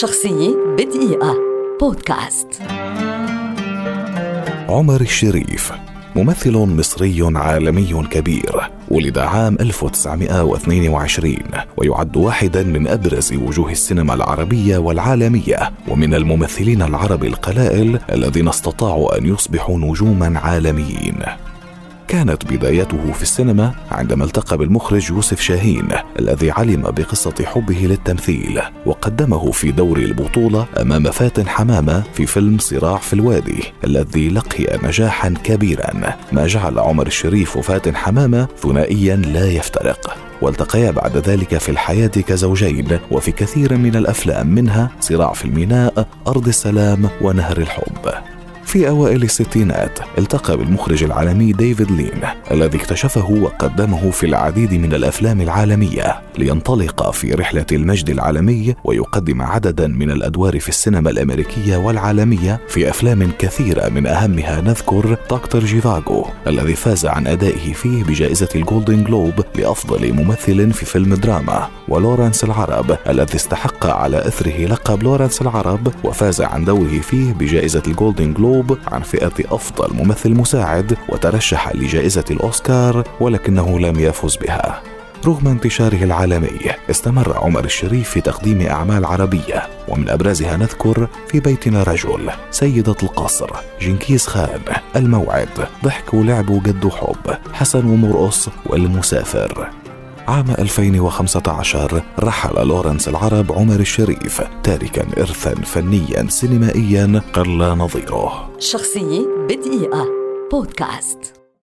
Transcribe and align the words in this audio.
شخصية 0.00 0.56
بدقيقة. 0.78 1.36
بودكاست. 1.80 2.48
عمر 4.68 5.00
الشريف 5.00 5.72
ممثل 6.16 6.52
مصري 6.52 7.22
عالمي 7.36 8.04
كبير 8.10 8.70
ولد 8.88 9.18
عام 9.18 9.56
1922 9.60 11.36
ويعد 11.76 12.16
واحدا 12.16 12.62
من 12.62 12.88
أبرز 12.88 13.32
وجوه 13.32 13.70
السينما 13.70 14.14
العربية 14.14 14.78
والعالمية 14.78 15.70
ومن 15.88 16.14
الممثلين 16.14 16.82
العرب 16.82 17.24
القلائل 17.24 17.98
الذين 18.12 18.48
استطاعوا 18.48 19.18
أن 19.18 19.26
يصبحوا 19.26 19.78
نجوما 19.78 20.38
عالميين. 20.38 21.18
كانت 22.12 22.52
بدايته 22.52 23.12
في 23.12 23.22
السينما 23.22 23.74
عندما 23.90 24.24
التقى 24.24 24.58
بالمخرج 24.58 25.10
يوسف 25.10 25.40
شاهين 25.40 25.88
الذي 26.18 26.50
علم 26.50 26.82
بقصة 26.82 27.34
حبه 27.44 27.74
للتمثيل 27.74 28.60
وقدمه 28.86 29.50
في 29.50 29.70
دور 29.70 29.98
البطولة 29.98 30.66
أمام 30.80 31.10
فاتن 31.10 31.48
حمامة 31.48 32.02
في 32.14 32.26
فيلم 32.26 32.58
صراع 32.58 32.96
في 32.96 33.12
الوادي 33.12 33.62
الذي 33.84 34.28
لقي 34.28 34.78
نجاحا 34.82 35.34
كبيرا. 35.44 36.16
ما 36.32 36.46
جعل 36.46 36.78
عمر 36.78 37.06
الشريف 37.06 37.56
وفاتن 37.56 37.96
حمامة 37.96 38.48
ثنائيا 38.62 39.16
لا 39.16 39.50
يفترق. 39.50 40.16
والتقيا 40.42 40.90
بعد 40.90 41.16
ذلك 41.16 41.58
في 41.58 41.68
الحياة 41.68 42.06
كزوجين 42.06 42.98
وفي 43.10 43.32
كثير 43.32 43.76
من 43.76 43.96
الأفلام 43.96 44.46
منها 44.46 44.90
صراع 45.00 45.32
في 45.32 45.44
الميناء 45.44 46.08
أرض 46.26 46.48
السلام 46.48 47.08
ونهر 47.20 47.58
الحب. 47.58 48.31
في 48.72 48.88
أوائل 48.88 49.22
الستينات 49.22 49.98
التقى 50.18 50.56
بالمخرج 50.56 51.04
العالمي 51.04 51.52
ديفيد 51.52 51.90
لين 51.90 52.20
الذي 52.50 52.78
اكتشفه 52.78 53.30
وقدمه 53.30 54.10
في 54.10 54.26
العديد 54.26 54.74
من 54.74 54.94
الأفلام 54.94 55.40
العالمية 55.40 56.20
لينطلق 56.38 57.10
في 57.10 57.34
رحلة 57.34 57.66
المجد 57.72 58.10
العالمي 58.10 58.74
ويقدم 58.84 59.42
عددا 59.42 59.86
من 59.86 60.10
الأدوار 60.10 60.60
في 60.60 60.68
السينما 60.68 61.10
الأمريكية 61.10 61.76
والعالمية 61.76 62.60
في 62.68 62.90
أفلام 62.90 63.32
كثيرة 63.38 63.88
من 63.88 64.06
أهمها 64.06 64.60
نذكر 64.60 65.16
دكتور 65.30 65.64
جيفاغو 65.64 66.26
الذي 66.46 66.74
فاز 66.74 67.06
عن 67.06 67.26
أدائه 67.26 67.72
فيه 67.72 68.04
بجائزة 68.04 68.48
ال 68.54 68.61
Golden 68.61 69.04
Globe 69.04 69.34
لأفضل 69.54 70.12
ممثل 70.12 70.72
في 70.72 70.86
فيلم 70.86 71.14
دراما 71.14 71.68
ولورنس 71.88 72.44
العرب 72.44 72.98
الذي 73.08 73.36
استحق 73.36 73.86
على 73.86 74.28
إثره 74.28 74.66
لقب 74.66 75.02
لورنس 75.02 75.42
العرب 75.42 75.92
وفاز 76.04 76.40
عن 76.40 76.64
دوره 76.64 77.00
فيه 77.00 77.32
بجائزة 77.32 77.82
ال 77.86 77.93
Golden 77.93 78.32
Globe 78.32 78.61
المطلوب 78.62 78.78
عن 78.94 79.02
فئة 79.02 79.54
أفضل 79.54 79.94
ممثل 79.94 80.30
مساعد 80.34 80.96
وترشح 81.08 81.74
لجائزة 81.74 82.24
الأوسكار 82.30 83.04
ولكنه 83.20 83.80
لم 83.80 84.00
يفز 84.00 84.36
بها. 84.36 84.82
رغم 85.26 85.48
انتشاره 85.48 86.04
العالمي 86.04 86.60
استمر 86.90 87.38
عمر 87.38 87.64
الشريف 87.64 88.10
في 88.10 88.20
تقديم 88.20 88.60
أعمال 88.66 89.04
عربية 89.04 89.68
ومن 89.88 90.08
أبرزها 90.08 90.56
نذكر 90.56 91.08
في 91.28 91.40
بيتنا 91.40 91.82
رجل 91.82 92.30
سيدة 92.50 92.96
القصر 93.02 93.50
جنكيز 93.80 94.26
خان 94.26 94.60
الموعد 94.96 95.68
ضحك 95.84 96.14
ولعب 96.14 96.50
وجد 96.50 96.88
حب 96.88 97.36
حسن 97.52 97.86
ومرقص 97.86 98.48
والمسافر. 98.66 99.81
عام 100.28 100.50
2015 100.50 102.02
رحل 102.18 102.68
لورنس 102.68 103.08
العرب 103.08 103.52
عمر 103.52 103.80
الشريف 103.80 104.42
تاركا 104.62 105.06
إرثا 105.18 105.54
فنيا 105.54 106.26
سينمائيا 106.28 107.22
قل 107.32 107.58
نظيره. 107.58 108.50
شخصية 108.58 109.26
بدقيقة. 109.48 110.06
بودكاست. 110.52 111.41